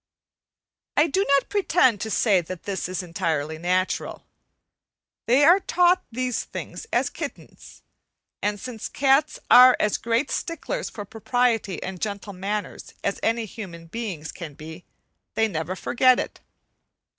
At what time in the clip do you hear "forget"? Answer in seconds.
15.75-16.19